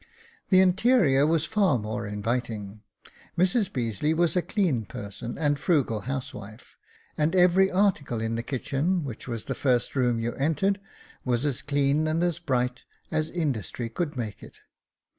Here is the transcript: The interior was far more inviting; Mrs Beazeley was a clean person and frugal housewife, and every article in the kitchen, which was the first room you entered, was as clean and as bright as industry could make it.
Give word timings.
The 0.49 0.61
interior 0.61 1.27
was 1.27 1.45
far 1.45 1.77
more 1.77 2.07
inviting; 2.07 2.81
Mrs 3.37 3.71
Beazeley 3.71 4.15
was 4.15 4.35
a 4.35 4.41
clean 4.41 4.83
person 4.85 5.37
and 5.37 5.59
frugal 5.59 5.99
housewife, 6.09 6.75
and 7.19 7.35
every 7.35 7.69
article 7.69 8.19
in 8.19 8.33
the 8.33 8.41
kitchen, 8.41 9.03
which 9.03 9.27
was 9.27 9.43
the 9.43 9.53
first 9.53 9.95
room 9.95 10.17
you 10.19 10.33
entered, 10.33 10.79
was 11.23 11.45
as 11.45 11.61
clean 11.61 12.07
and 12.07 12.23
as 12.23 12.39
bright 12.39 12.83
as 13.11 13.29
industry 13.29 13.89
could 13.89 14.17
make 14.17 14.41
it. 14.41 14.61